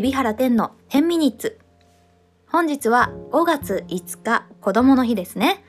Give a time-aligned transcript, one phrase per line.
[0.00, 1.58] 海老原天の10ミニッツ。
[2.48, 5.62] 本日は5月5日子供の日ですね。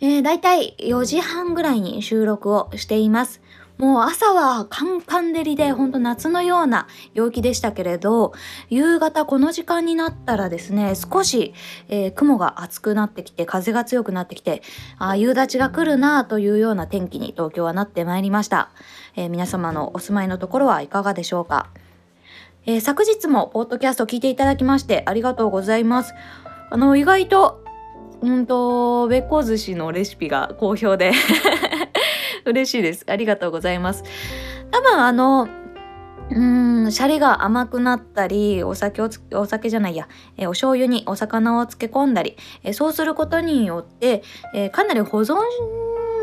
[0.00, 3.40] えー、だいたい4時半ぐらいに収録をしています。
[3.76, 8.34] もう朝はカンカン照りで本当夏のような陽気でしたけれど
[8.70, 11.54] 夕方この時間になったらですね少し、
[11.88, 14.62] えー、雲が厚くなってきて風が強くなってきて
[14.98, 18.70] あ夕立が来るなというような天気に東京はなってまいりました、
[19.14, 21.68] えー、皆様のお住まいのところはいかがでしょうか、
[22.68, 26.12] えー、昨日もポッドキャスト聞いていただきましてありがとうございます
[26.68, 27.64] あの意外と
[28.20, 31.12] うんとべっこ寿司のレシピが好評で
[32.44, 33.04] 嬉しいです。
[33.08, 34.04] ありがとうございます。
[34.70, 35.48] 多分あの、
[36.30, 36.40] う
[36.88, 44.22] ん、シャリが甘くなったり、お酒をお酒じゃないや、えお醤油にお魚を漬け込んだり、えそうすることによって、
[44.54, 45.36] えかなり保存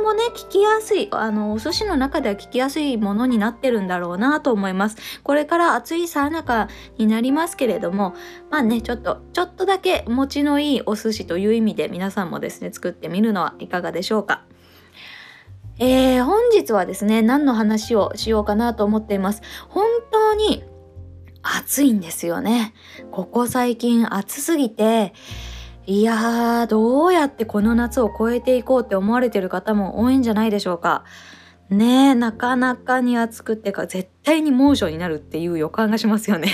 [0.05, 4.97] もね、聞きやすい、あの、お寿司の中では聞きやすいものになってるんだろうなと思います。
[5.23, 8.13] これから暑いさなかになりますけれども、
[8.51, 14.43] まあね、ちょっと、ちょっとだけ持ちのいいお寿司という意味で皆さんもですね、作ってみるのはいかがでしょうか。
[15.79, 19.41] えー、本日はですね、何の話をしようかなと思っています。
[19.67, 20.63] 本当に
[21.41, 22.73] 暑いんですよね。
[23.11, 25.13] ここ最近暑すぎて、
[25.87, 31.03] いやー、どうやってこの夏を越えていこうって思われてる方も多いんじゃないでしょうか。
[31.69, 36.49] ねえ、なかなかに暑くてか、絶対に猛暑になるっていう予感がしますよね。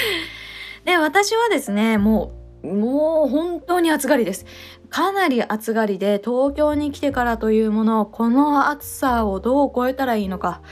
[0.86, 2.32] で、私はですね、も
[2.62, 4.46] う、もう本当に暑がりです。
[4.88, 10.62] かなり暑がりで東京に来てからというものこの暑さをどう超えたらいいのか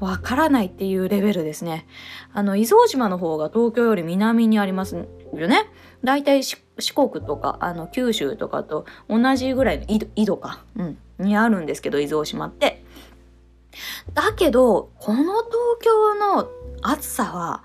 [0.00, 1.86] わからないっていうレベルですね。
[2.32, 5.70] あの、伊豆大島の方が東京より南にありますよね。
[6.02, 6.42] だいたい
[6.78, 12.84] 四国とか、あの、九州とかと同じぐらいの緯度か、うん、にあるんですけど、伊豆大島って。
[14.14, 16.48] だけど、この東京の
[16.82, 17.62] 暑さは、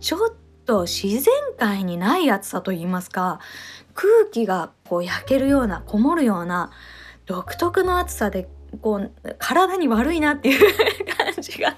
[0.00, 0.34] ちょっ
[0.64, 3.40] と自然界にない暑さと言いますか、
[3.94, 6.70] 空気がこう焼けるようなこもるような
[7.26, 8.48] 独特の暑さで
[8.80, 10.60] こう体に悪いなっていう
[11.16, 11.76] 感じが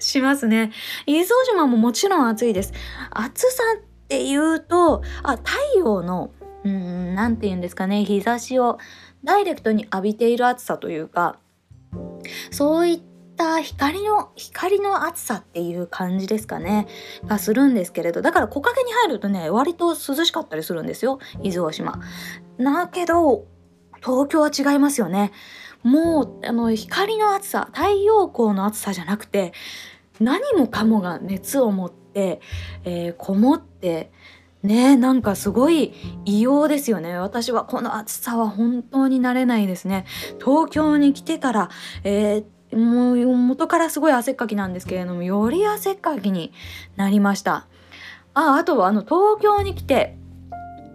[0.00, 0.72] しますね。
[1.06, 2.72] 伊豆大島ももちろん暑いです。
[3.10, 3.82] 暑さっ
[4.14, 6.30] ていうとあ太陽の
[6.64, 8.78] うん何て言うんですかね日差しを
[9.22, 11.38] ダイレクトに浴びている暑さというか
[12.50, 16.86] そういったった光の光の暑さっていう感じですかね
[17.26, 22.00] がするんですけれどだから木陰に入るとね割と涼しかったりするんですよ伊豆大島。
[22.58, 23.46] だけど
[23.96, 25.32] 東京は違いますよね。
[25.82, 29.52] もうあの光の暑さ太陽光の暑さじゃなくて
[30.20, 32.40] 何もかもが熱を持って、
[32.84, 34.10] えー、こもって
[34.62, 35.92] ねなんかすごい
[36.24, 37.16] 異様ですよね。
[37.16, 40.06] 私はこの暑さは本当に慣れないですね。
[40.38, 41.70] 東京に来てから、
[42.04, 46.52] えー、もう元からすごい汗っかきなんですけれどもより汗っかきに
[46.96, 47.66] なりました。
[48.34, 50.16] ああとはあの東京に来て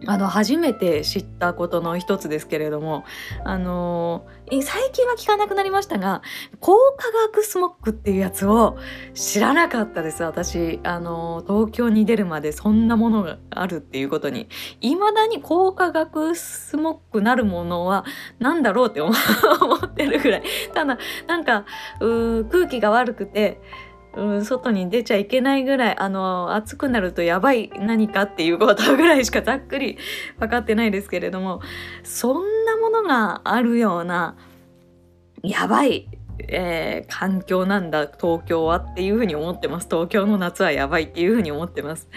[0.06, 3.04] あの初めて知ったことの一つですけれども
[3.44, 6.22] あのー、最近は聞かなくなりましたが
[6.60, 8.78] 高化学スモッグっていうやつを
[9.14, 10.80] 知らなかったです私。
[10.84, 14.48] あのー、東京に出るまでそんなものがあるっていうことに。
[14.82, 18.06] いまだに高化学スモッグなるものは
[18.40, 19.14] 何だろうって思
[19.86, 20.44] ってるぐらい。
[20.74, 21.66] ただなんか
[22.00, 23.60] 空気が悪くて
[24.16, 29.98] うん、外に出ちゃいけないぐらい、あの、暑くなるとやばい何かっていうことぐらいしかざっくり
[30.40, 31.62] 分かってないですけれども、
[32.04, 34.36] そんなものがあるような、
[35.44, 36.08] やばい、
[36.48, 39.88] えー、環境なんだ、東京はっていうふうに思ってます。
[39.90, 42.10] 東京の夏はやばいっていうふうに思ってます。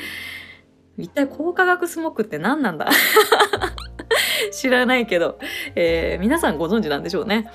[0.98, 2.88] 一体高化学スモッグって何なんだ？
[4.52, 5.38] 知らないけど、
[5.74, 7.50] えー、皆さんご存知なんでしょうね。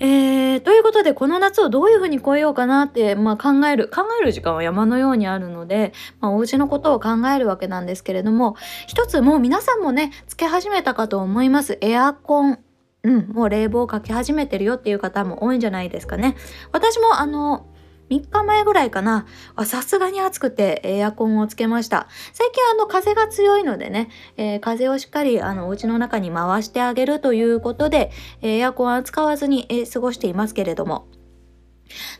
[0.00, 8.56] えー、ということでこの夏をどういうふうに越えようかなって、まあ、考える考える時間は山のようにあるので、まあ、お家のことを考えるわけなんですけれども
[8.88, 12.58] 一つもう皆さんもねつけ始めたかと思いますエアコン
[13.04, 16.36] うん、もう冷房をかけ始めてるよっていう方も多いんじゃないですかね。
[16.72, 17.66] 私もあの
[18.10, 19.26] 3日前ぐらいかな。
[19.64, 22.08] さすがに暑くてエアコンをつけました。
[22.32, 28.10] 最近あの風が強いのでね、えー、風をしっかりあのお家の中に回してあげるということで、
[28.42, 31.06] エアコンは使わずに、え、過ごしていますけれども。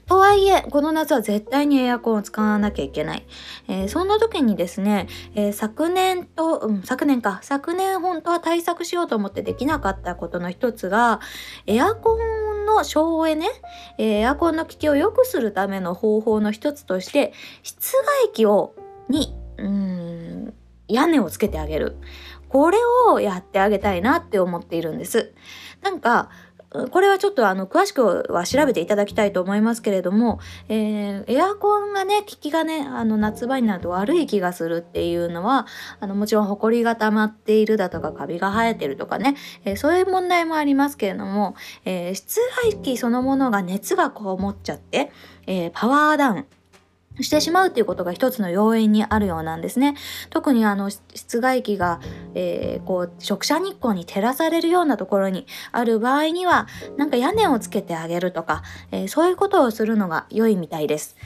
[0.07, 3.27] とはいえ、この夏は絶対にエアコンを使わなきゃいけない。
[3.69, 11.21] えー、そんな時にですね、えー、昨年と、うん、昨年か、昨年本当は対策しようと思ってできなかったことの一つが、
[11.67, 13.47] エアコンの省エネ、
[13.99, 17.33] エアコンの効きを良くするための方法の一つとして、
[17.63, 17.93] 室
[18.25, 18.75] 外機を、
[19.09, 20.55] に、うん、
[20.89, 21.97] 屋根をつけてあげる。
[22.49, 22.79] これ
[23.09, 25.33] をやってあげたいなって思っているんです。
[25.83, 26.31] なんか、
[26.91, 35.67] これはちょっとあの詳しくは調べていただきたいと思いますけれども、えー、エアコンがね効きがねあの夏場になると悪い気がするっていうのは
[36.01, 41.55] あのもちろんホコリが溜まっているだとかカビが生えてるとかね、えー、そういう問題もありますけれども、
[41.85, 45.13] えー、室外機そのものが熱がこもっちゃって、
[45.47, 46.47] えパワーダウン
[47.21, 49.95] してしまうっていうことが一つの要因にあるようなんですね。
[50.31, 52.01] 特にあの室外機が、
[52.35, 56.67] えー、こう直射日光に照らされるようなところにある場合には
[56.97, 61.17] なんか屋根をつけてあげるとか、えー、そういうことをするのが良いみたいです。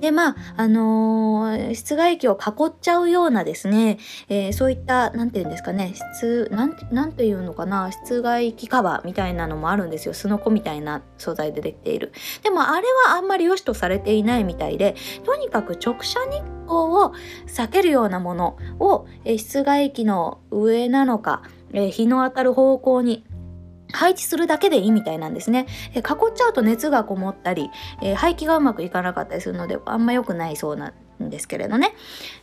[0.00, 3.98] でまああのー、室外機を囲っちゃうようなですね、
[4.28, 10.14] えそういった何て言うんですかね室なんなんていうのかな室外機カバーみたいなのもあるんですよ。
[10.14, 12.12] すのこみたいな素材でできている。
[12.42, 14.94] でもあれはあんまり良しとされていないみたいで
[15.38, 17.12] にかく直射日光を
[17.46, 21.42] 避けるようなものを、え室外機の上なのか、
[21.72, 23.24] え日の当たる方向に
[23.92, 25.66] 配置するだけでいいみたいなんですね。
[25.94, 26.04] え囲っ
[26.34, 27.70] ちゃうと熱がこもったり、
[28.02, 31.94] え排気がうまくいかなかったりするのであんま良くないそうなんですけれどね。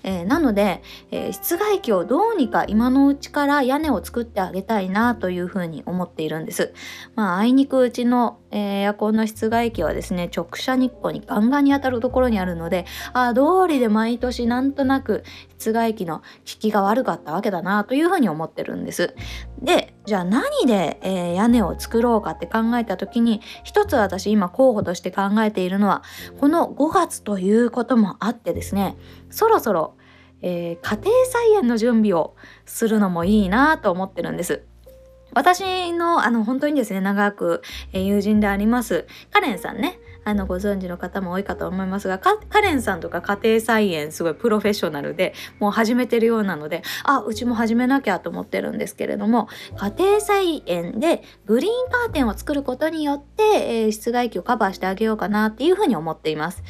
[0.03, 0.81] えー、なので、
[1.11, 6.73] えー、室外機をどうにか今のうちから屋根を作ってあげたいなというふうに思っているんです。
[7.15, 15.25] まあ、あいにくうちの、えー、エアコンの室外機はですね、直射日光にガンガンに当たるところにあるので、ああ、通りで毎年なんとなく
[15.57, 19.13] 室外機の効きが悪かったわけだなというふうに思ってるんです。
[19.61, 26.01] で、じゃあ何で、えー、屋根を作ろうかって考えた時に、一つ私今候補として考えているのは、
[26.39, 28.95] この5月ということもあってですね、
[29.29, 29.95] そろそろ、
[30.41, 32.35] えー、家庭菜園の準備を
[32.65, 34.63] するのもいいなと思ってるんです。
[35.35, 37.61] 私のあの本当にですね長く、
[37.93, 49.47] えー、友人でありますカレンさんねあのご存知の方も多いかと思いますがカレンさんとか家庭菜園すごいプロフェッショナルでもう始めてるようなのであうちも始めなきゃと思ってるんですけれども
[49.77, 56.63] 家庭菜園でグリーンカーテンを作ることによって、えー、室外機をカバーしてあげようかなっていうふうに思っています。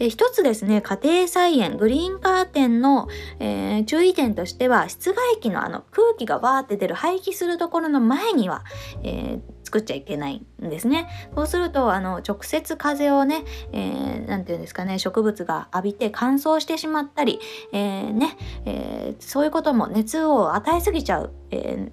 [0.00, 3.06] え一つですね、家庭菜園、グリーンカーテンの、
[3.38, 8.64] えー、注意点としては、室外機のあの空気がわーって出る排気するところの前には、
[9.02, 11.06] えー、作っちゃいけないんですね。
[11.34, 17.38] そうすると、あの、直接風をね、えー、て言うんですかね、植物が浴びて乾燥してしまったり、
[17.72, 21.92] えー、ね、えー、そういうことも熱を与えすぎちゃう、え、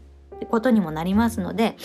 [0.49, 1.75] ことにもなりますので、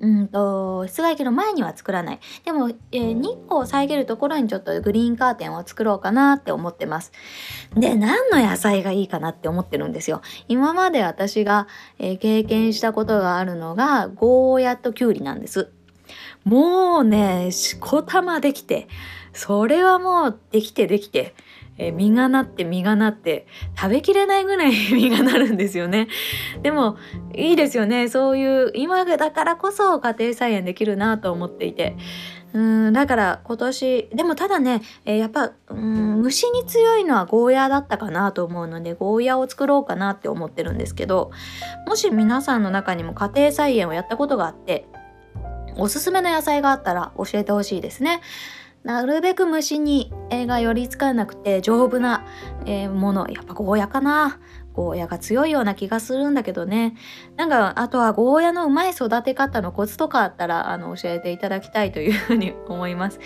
[0.00, 2.20] うんと室外機の前には作らない。
[2.44, 7.12] でも、えー、日光を遮るところにちょっとグリーンカーテンを作ろうかなって思ってます。
[7.74, 10.22] で何の野菜がいいかなって思ってるんですよ。
[10.48, 11.66] 今まで私が、
[11.98, 15.70] えー、経験したことがあるのがゴーヤとキュウリなんです。
[16.44, 18.86] もうねしこたまできて
[19.32, 21.34] それはもうできてできて
[21.78, 23.46] えー、実がなって実がなって
[23.76, 26.08] 食べきれないぐらい 実がなるんですよね。
[26.62, 26.96] でも
[27.34, 31.96] いいですよねそういう今だからこそ家庭菜園できるなと思っていて。
[32.52, 32.58] う
[32.90, 41.32] んだから今年でもただね、えー、やっぱうん虫に強いのはゴーヤーだったかなと思うのでゴーヤーを作ろうかなって思ってるんですけど
[41.86, 44.86] もし皆さんの中にも家庭菜園をやったことがあって
[45.76, 48.22] おすすめの野菜があったら教えてほしいですね。
[48.86, 52.24] なるべく虫に、えが寄りつかなくて丈夫な、
[52.66, 54.38] えー、ものやっぱゴーヤかな
[54.74, 56.96] ゴーヤが強いような気がするんだけどね
[57.36, 63.18] なんかあとはゴーヤのうまい育て方のコツとかあったらあの教えていただきたいというふうに 思います。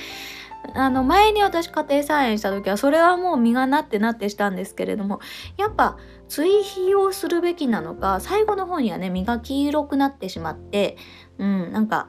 [0.75, 5.21] あの前に私家庭菜園した時はそれはもう実がなってなってしたんですけれども
[5.57, 5.97] やっぱ
[6.29, 10.99] 追肥をするべきなのか最後の方にはね実が黄色くなってしまって
[11.40, 12.09] うんなんか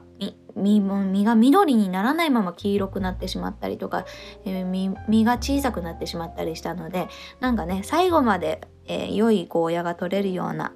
[0.54, 4.04] 実実が緑にならないまま黄色くなってしまったりとか、
[4.44, 7.08] えー、実実が小さくなってしまったりしたので
[7.40, 10.74] なんかね最後まで、えー、良いゴーヤが取れるような、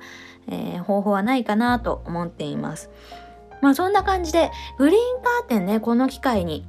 [0.48, 2.90] えー、方法はないかなと思っています。
[3.60, 6.66] まあそんな感じでグリーンカーテンねこの機会に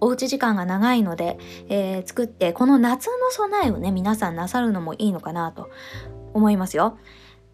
[0.00, 5.70] おうち時間が長いので、えー、作ってこの夏の備えをね皆さんなさるのもいいのかなと
[6.32, 6.98] 思いますよ。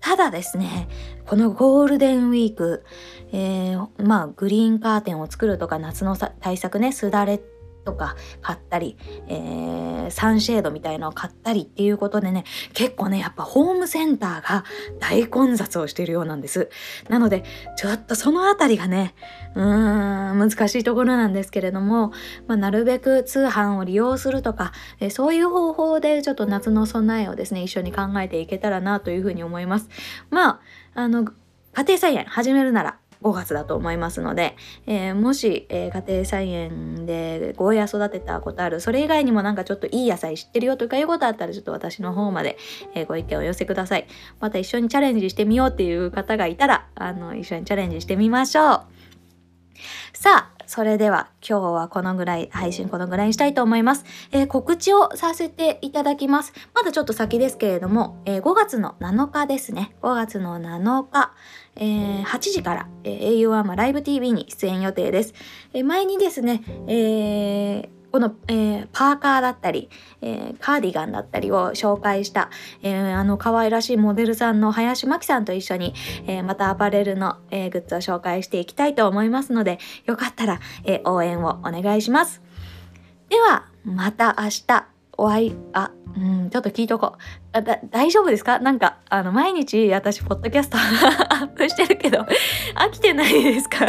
[0.01, 0.89] ただですね、
[1.27, 2.85] このゴールデンウィーク、
[3.33, 7.41] えー、まあグリーンカーテンを作るとか夏の対策ね、すだれ
[7.85, 8.97] とか買ったり、
[9.29, 14.65] えー、サンシェードみたいのを買ったりっていうことでね、結構ね、やっぱホームセンターが
[14.99, 16.71] 大混雑をしているようなんです。
[17.09, 17.45] なので、
[17.77, 19.15] ちょっとそのあたりがね、
[19.55, 22.13] うーん、難しいところなんですけれども、
[22.47, 29.89] まあ、なるべく通販を利用するとか、えー、そういう方法でちょっと夏の備えをですね、一緒に考えていけたらなというふうに思います。
[30.31, 30.61] まあ、
[30.95, 31.25] あの、
[31.73, 42.57] 家庭菜園始めるなら、5月だと思いますので、えー、もし、えー、家庭菜園でゴーヤ育てたことあるそれ以外にもなんかちょっといい野菜知ってるよとかいうことあったらちょっと私の方まで、
[42.95, 44.07] えー、ご意見を寄せください。
[44.41, 48.81] また一緒にチャレンジしてみようっていう方がいたらあの一緒にチャレンジしてみましょう。
[50.13, 54.05] さあそれでは今日はこのぐらい、配信このぐらいにしたいと思います。
[54.31, 56.53] えー、告知をさせていただきます。
[56.75, 59.97] まだちょっと先ですけれども、えー、5月の7日ですね。
[60.01, 61.33] 5月の7日、
[61.75, 65.35] えー、8時から、えー、au アーマライブ TV に出演予定です。
[65.73, 69.89] え、前にですね、えーこの、えー、パーカーだったり、
[70.21, 72.51] えー、カーディガンだったりを紹介した、
[72.83, 75.95] えー、あの可愛らしいモデルさんの林真希さんと一緒に、
[76.27, 82.43] えまたアパレルの、えグッズを紹介していきたいと思いますので、よかったら、え応援をお願いします。
[83.29, 84.87] では、また明日
[85.17, 87.19] お会い、あ、うん、ちょっと聞いとこう。
[87.53, 88.59] あ大丈夫ですか？
[88.59, 90.79] なんか、あの、毎日私、ポッドキャスト
[91.31, 92.21] アップしてるけど、
[92.75, 93.87] 飽きてないですか？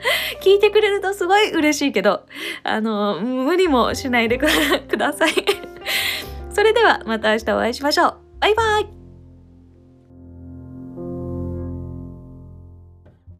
[0.42, 2.22] 聞いてくれるとすごい嬉しいけど、
[2.62, 4.46] あの、無理もしないでく
[4.96, 5.32] ださい。
[6.50, 8.14] それではまた明日お会いしましょう。
[8.40, 8.97] バイバイ